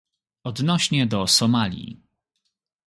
[0.43, 2.01] Odnośnie do Somalii